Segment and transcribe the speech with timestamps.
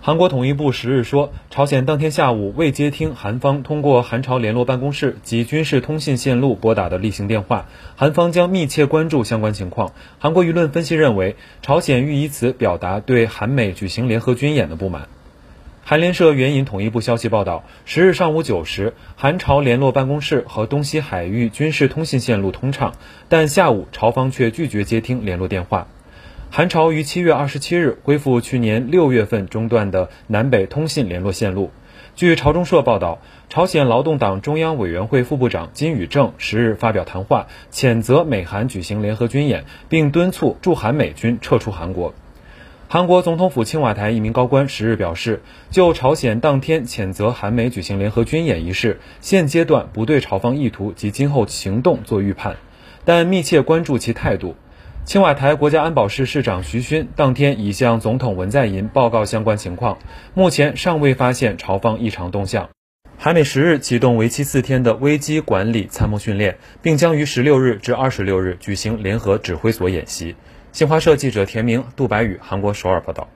[0.00, 9.92] 韩国统一部十日说，朝鲜当天下午未接听韩方通过韩朝联络办公室及军事通信线路拨打的例行电话，韩方将密切关注相关情况。
[10.20, 15.08] 韩国舆论分析认为，朝鲜欲以此表达对韩美举行联合军演的不满。
[15.84, 22.94] 韩联社援引统一部消息报道，十日上午九时，韩朝联络办公室和东西海域军事通信线路通畅，
[23.28, 25.88] 但下午朝方却拒绝接听联络电话。
[26.50, 31.70] 韩朝于七月二十七日恢复去年六月份中断的南北通信联络线路。
[32.16, 42.14] 据朝中社报道，朝鲜劳动党中央委员会副部长金宇正十日发表谈话，谴责美韩举行联合军演，并敦促驻韩美军撤出韩国。
[42.88, 52.56] 韩国总统府青瓦台一名高官十日表示，就朝鲜当天谴责韩美举行联合军演一事，现阶段不对朝方意图及今后行动做预判，
[53.04, 54.56] 但密切关注其态度。
[55.08, 59.96] 青瓦台国家安保室室长徐勋当天已向总统文在寅报告相关情况，
[60.34, 62.68] 目前尚未发现朝方异常动向。
[63.16, 70.36] 韩美十日启动为期四天的危机管理参谋训练，并将于十六日至二十六日举行联合指挥所演习。
[70.72, 73.28] 新华社记者田明、杜白宇，韩国首尔报道。